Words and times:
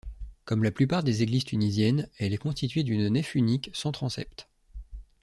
Comme 0.45 0.63
la 0.63 0.71
plupart 0.71 1.03
des 1.03 1.21
églises 1.21 1.43
tunisiennes, 1.45 2.09
elle 2.17 2.33
est 2.33 2.37
constituée 2.39 2.81
d’une 2.81 3.07
nef 3.09 3.35
unique 3.35 3.69
sans 3.71 3.91
transept. 3.91 4.49